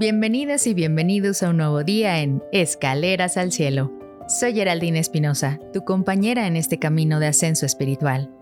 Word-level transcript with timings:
Bienvenidas 0.00 0.66
y 0.66 0.72
bienvenidos 0.72 1.42
a 1.42 1.50
un 1.50 1.58
nuevo 1.58 1.84
día 1.84 2.22
en 2.22 2.42
Escaleras 2.52 3.36
al 3.36 3.52
Cielo. 3.52 3.92
Soy 4.28 4.54
Geraldine 4.54 4.98
Espinosa, 4.98 5.60
tu 5.74 5.84
compañera 5.84 6.46
en 6.46 6.56
este 6.56 6.78
camino 6.78 7.20
de 7.20 7.26
ascenso 7.26 7.66
espiritual. 7.66 8.34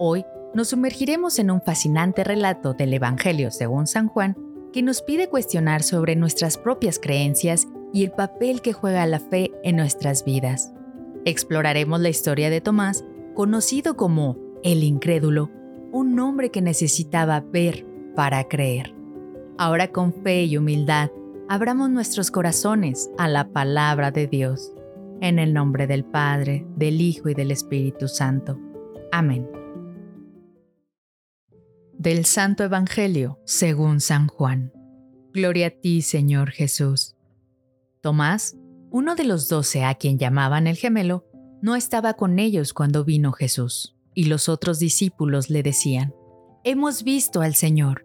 Hoy 0.00 0.24
nos 0.54 0.70
sumergiremos 0.70 1.38
en 1.38 1.52
un 1.52 1.62
fascinante 1.62 2.24
relato 2.24 2.74
del 2.74 2.92
Evangelio 2.92 3.52
según 3.52 3.86
San 3.86 4.08
Juan 4.08 4.36
que 4.72 4.82
nos 4.82 5.02
pide 5.02 5.28
cuestionar 5.28 5.84
sobre 5.84 6.16
nuestras 6.16 6.58
propias 6.58 6.98
creencias 6.98 7.68
y 7.92 8.02
el 8.02 8.10
papel 8.10 8.60
que 8.60 8.72
juega 8.72 9.06
la 9.06 9.20
fe 9.20 9.52
en 9.62 9.76
nuestras 9.76 10.24
vidas. 10.24 10.72
Exploraremos 11.24 12.00
la 12.00 12.08
historia 12.08 12.50
de 12.50 12.60
Tomás, 12.60 13.04
conocido 13.36 13.96
como 13.96 14.36
el 14.64 14.82
incrédulo, 14.82 15.48
un 15.92 16.18
hombre 16.18 16.50
que 16.50 16.60
necesitaba 16.60 17.38
ver 17.38 17.86
para 18.16 18.42
creer. 18.48 18.93
Ahora 19.56 19.92
con 19.92 20.12
fe 20.12 20.44
y 20.44 20.56
humildad, 20.56 21.10
abramos 21.48 21.88
nuestros 21.88 22.32
corazones 22.32 23.08
a 23.18 23.28
la 23.28 23.52
palabra 23.52 24.10
de 24.10 24.26
Dios. 24.26 24.72
En 25.20 25.38
el 25.38 25.54
nombre 25.54 25.86
del 25.86 26.04
Padre, 26.04 26.66
del 26.76 27.00
Hijo 27.00 27.28
y 27.28 27.34
del 27.34 27.52
Espíritu 27.52 28.08
Santo. 28.08 28.58
Amén. 29.12 29.48
Del 31.96 32.24
Santo 32.24 32.64
Evangelio, 32.64 33.38
según 33.44 34.00
San 34.00 34.26
Juan. 34.26 34.72
Gloria 35.32 35.68
a 35.68 35.70
ti, 35.70 36.02
Señor 36.02 36.50
Jesús. 36.50 37.14
Tomás, 38.00 38.56
uno 38.90 39.14
de 39.14 39.24
los 39.24 39.48
doce 39.48 39.84
a 39.84 39.94
quien 39.94 40.18
llamaban 40.18 40.66
el 40.66 40.76
gemelo, 40.76 41.26
no 41.62 41.76
estaba 41.76 42.14
con 42.14 42.40
ellos 42.40 42.74
cuando 42.74 43.04
vino 43.04 43.30
Jesús, 43.30 43.96
y 44.14 44.24
los 44.24 44.48
otros 44.48 44.80
discípulos 44.80 45.48
le 45.48 45.62
decían, 45.62 46.12
Hemos 46.64 47.04
visto 47.04 47.40
al 47.40 47.54
Señor. 47.54 48.04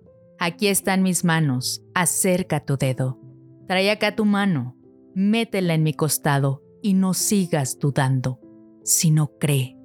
Aquí 0.43 0.69
están 0.69 1.03
mis 1.03 1.23
manos, 1.23 1.83
acerca 1.93 2.65
tu 2.65 2.75
dedo. 2.75 3.19
Trae 3.67 3.91
acá 3.91 4.15
tu 4.15 4.25
mano, 4.25 4.75
métela 5.13 5.75
en 5.75 5.83
mi 5.83 5.93
costado 5.93 6.63
y 6.81 6.95
no 6.95 7.13
sigas 7.13 7.77
dudando, 7.77 8.39
sino 8.83 9.37
cree. 9.37 9.77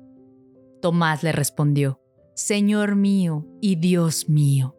Tomás 0.80 1.22
le 1.22 1.32
respondió, 1.32 2.00
Señor 2.34 2.96
mío 2.96 3.46
y 3.60 3.76
Dios 3.76 4.30
mío. 4.30 4.74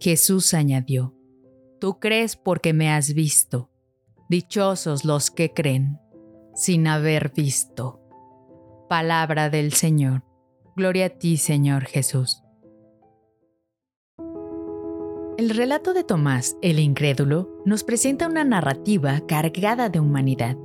Jesús 0.00 0.52
añadió, 0.52 1.14
Tú 1.78 2.00
crees 2.00 2.34
porque 2.34 2.72
me 2.72 2.90
has 2.90 3.14
visto. 3.14 3.70
Dichosos 4.28 5.04
los 5.04 5.30
que 5.30 5.54
creen, 5.54 6.00
sin 6.56 6.88
haber 6.88 7.32
visto. 7.32 8.00
Palabra 8.88 9.48
del 9.48 9.74
Señor. 9.74 10.24
Gloria 10.74 11.06
a 11.06 11.10
ti, 11.10 11.36
Señor 11.36 11.84
Jesús. 11.84 12.42
El 15.38 15.50
relato 15.50 15.94
de 15.94 16.02
Tomás, 16.02 16.56
el 16.62 16.80
incrédulo, 16.80 17.62
nos 17.64 17.84
presenta 17.84 18.26
una 18.26 18.42
narrativa 18.42 19.20
cargada 19.20 19.88
de 19.88 20.00
humanidad. 20.00 20.56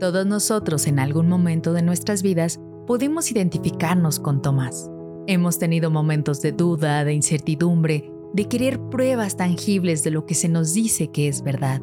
Todos 0.00 0.26
nosotros 0.26 0.88
en 0.88 0.98
algún 0.98 1.28
momento 1.28 1.72
de 1.72 1.82
nuestras 1.82 2.20
vidas 2.20 2.58
pudimos 2.88 3.30
identificarnos 3.30 4.18
con 4.18 4.42
Tomás. 4.42 4.90
Hemos 5.28 5.60
tenido 5.60 5.88
momentos 5.92 6.42
de 6.42 6.50
duda, 6.50 7.04
de 7.04 7.12
incertidumbre, 7.12 8.12
de 8.32 8.48
querer 8.48 8.80
pruebas 8.90 9.36
tangibles 9.36 10.02
de 10.02 10.10
lo 10.10 10.26
que 10.26 10.34
se 10.34 10.48
nos 10.48 10.74
dice 10.74 11.12
que 11.12 11.28
es 11.28 11.44
verdad. 11.44 11.80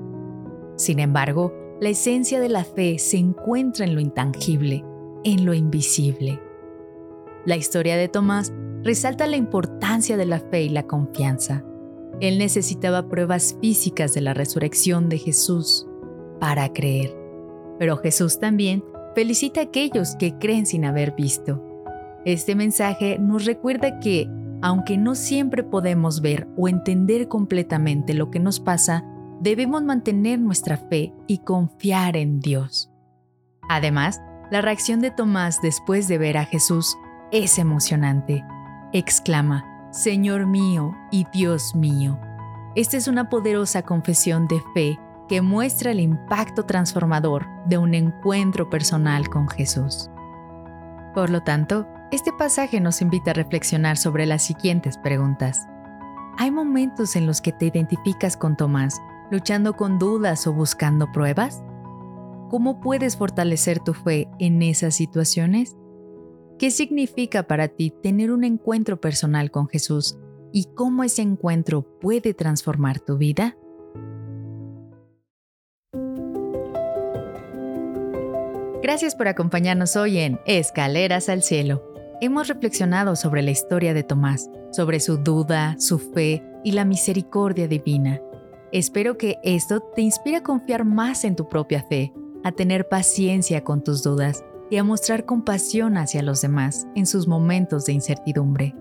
Sin 0.76 1.00
embargo, 1.00 1.54
la 1.80 1.88
esencia 1.88 2.42
de 2.42 2.50
la 2.50 2.66
fe 2.66 3.00
se 3.00 3.16
encuentra 3.16 3.86
en 3.86 3.96
lo 3.96 4.02
intangible, 4.02 4.84
en 5.24 5.46
lo 5.46 5.54
invisible. 5.54 6.42
La 7.46 7.56
historia 7.56 7.96
de 7.96 8.10
Tomás 8.10 8.52
resalta 8.84 9.26
la 9.26 9.38
importancia 9.38 10.18
de 10.18 10.26
la 10.26 10.42
fe 10.42 10.64
y 10.64 10.70
la 10.70 10.84
confianza. 10.84 11.64
Él 12.22 12.38
necesitaba 12.38 13.08
pruebas 13.08 13.58
físicas 13.62 14.14
de 14.14 14.22
la 14.22 14.34
resurrección 14.34 15.10
de 15.10 15.18
Jesús 15.18 15.88
para 16.40 16.72
creer. 16.74 17.16
Pero 17.78 17.98
Jesús 17.98 18.40
también 18.40 18.84
felicita 19.16 19.62
a 19.62 19.64
aquellos 19.64 20.16
que 20.16 20.38
creen 20.38 20.66
sin 20.66 20.86
haber 20.86 21.14
visto. 21.14 21.64
Este 22.26 22.56
mensaje 22.56 23.18
nos 23.20 23.46
recuerda 23.46 24.00
que, 24.00 24.30
aunque 24.62 24.98
no 24.98 25.16
siempre 25.16 25.64
podemos 25.64 26.22
ver 26.22 26.48
o 26.58 26.68
entender 26.68 27.28
completamente 27.28 28.14
lo 28.14 28.30
que 28.30 28.40
nos 28.40 28.60
pasa, 28.60 29.06
debemos 29.40 29.84
mantener 29.84 30.40
nuestra 30.40 30.78
fe 30.78 31.14
y 31.28 31.40
confiar 31.40 32.18
en 32.18 32.40
Dios. 32.40 32.92
Además, 33.70 34.22
la 34.52 34.62
reacción 34.62 35.00
de 35.00 35.12
Tomás 35.12 35.62
después 35.62 36.08
de 36.08 36.18
ver 36.18 36.38
a 36.38 36.46
Jesús 36.46 36.98
es 37.32 37.58
emocionante. 37.60 38.44
Exclama, 38.92 39.64
Señor 39.92 40.46
mío 40.46 40.96
y 41.10 41.26
Dios 41.34 41.74
mío. 41.74 42.20
Esta 42.76 42.96
es 42.96 43.08
una 43.08 43.28
poderosa 43.28 43.82
confesión 43.82 44.48
de 44.48 44.62
fe 44.76 45.00
que 45.28 45.42
muestra 45.42 45.90
el 45.90 46.00
impacto 46.00 46.64
transformador 46.64 47.48
de 47.66 47.80
un 47.80 47.96
encuentro 47.96 48.70
personal 48.70 49.30
con 49.30 49.48
Jesús. 49.48 50.12
Por 51.16 51.32
lo 51.32 51.42
tanto, 51.42 51.88
este 52.12 52.32
pasaje 52.32 52.80
nos 52.80 53.02
invita 53.02 53.32
a 53.32 53.34
reflexionar 53.34 53.98
sobre 53.98 54.28
las 54.28 54.44
siguientes 54.44 55.00
preguntas. 55.00 55.68
¿Hay 56.38 56.52
momentos 56.52 57.16
en 57.16 57.26
los 57.26 57.42
que 57.42 57.52
te 57.52 57.66
identificas 57.66 58.38
con 58.38 58.58
Tomás, 58.58 59.02
luchando 59.32 59.76
con 59.76 59.98
dudas 59.98 60.46
o 60.46 60.54
buscando 60.54 61.12
pruebas? 61.12 61.64
¿Cómo 62.52 62.80
puedes 62.80 63.18
fortalecer 63.18 63.80
tu 63.80 63.96
fe 63.96 64.30
en 64.38 64.62
esas 64.62 64.94
situaciones? 64.94 65.79
¿Qué 66.60 66.72
significa 66.72 67.44
para 67.44 67.70
ti 67.70 67.90
tener 67.90 68.32
un 68.32 68.44
encuentro 68.44 69.00
personal 69.00 69.50
con 69.50 69.70
Jesús 69.70 70.18
y 70.52 70.66
cómo 70.76 71.06
ese 71.06 71.22
encuentro 71.22 71.84
puede 72.02 72.34
transformar 72.34 73.00
tu 73.00 73.18
vida? 73.18 73.56
Gracias 78.84 79.16
por 79.16 79.30
acompañarnos 79.30 79.96
hoy 79.96 80.18
en 80.18 80.38
Escaleras 80.46 81.30
al 81.30 81.44
Cielo. 81.44 81.82
Hemos 82.20 82.50
reflexionado 82.50 83.16
sobre 83.16 83.42
la 83.42 83.52
historia 83.52 83.94
de 83.94 84.04
Tomás, 84.04 84.50
sobre 84.74 85.00
su 85.00 85.16
duda, 85.16 85.78
su 85.80 85.98
fe 85.98 86.44
y 86.66 86.74
la 86.74 86.84
misericordia 86.84 87.70
divina. 87.70 88.20
Espero 88.74 89.18
que 89.18 89.38
esto 89.44 89.80
te 89.96 90.02
inspire 90.02 90.38
a 90.38 90.44
confiar 90.44 90.84
más 90.84 91.24
en 91.24 91.38
tu 91.38 91.48
propia 91.48 91.84
fe, 91.84 92.12
a 92.44 92.52
tener 92.52 92.90
paciencia 92.90 93.64
con 93.64 93.82
tus 93.82 94.04
dudas 94.04 94.44
y 94.70 94.78
a 94.78 94.84
mostrar 94.84 95.26
compasión 95.26 95.98
hacia 95.98 96.24
los 96.24 96.42
demás 96.42 96.88
en 96.96 97.06
sus 97.06 97.28
momentos 97.28 97.86
de 97.86 97.94
incertidumbre. 97.94 98.76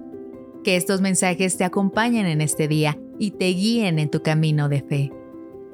Que 0.65 0.77
estos 0.77 1.01
mensajes 1.01 1.57
te 1.57 1.65
acompañen 1.65 2.27
en 2.27 2.41
este 2.41 2.69
día 2.69 2.99
y 3.19 3.33
te 3.33 3.47
guíen 3.47 3.99
en 3.99 4.11
tu 4.11 4.23
camino 4.23 4.69
de 4.69 4.83
fe. 4.83 5.13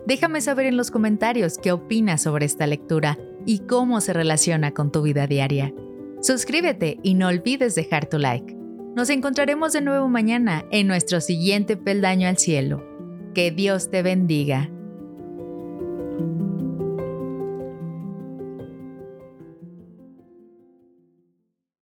Déjame 0.07 0.41
saber 0.41 0.67
en 0.67 0.77
los 0.77 0.91
comentarios 0.91 1.59
qué 1.59 1.73
opinas 1.73 2.23
sobre 2.23 2.47
esta 2.47 2.67
lectura 2.67 3.19
y 3.47 3.61
cómo 3.61 4.01
se 4.01 4.13
relaciona 4.13 4.73
con 4.73 4.93
tu 4.93 5.03
vida 5.03 5.27
diaria. 5.27 5.73
Suscríbete 6.21 6.99
y 7.03 7.15
no 7.15 7.29
olvides 7.29 7.75
dejar 7.75 8.07
tu 8.07 8.19
like. 8.19 8.57
Nos 8.95 9.11
encontraremos 9.11 9.73
de 9.73 9.81
nuevo 9.81 10.09
mañana 10.09 10.65
en 10.71 10.87
nuestro 10.87 11.21
siguiente 11.21 11.77
peldaño 11.77 12.29
al 12.29 12.39
cielo. 12.39 12.85
Que 13.35 13.51
Dios 13.51 13.91
te 13.91 14.03
bendiga. 14.03 14.71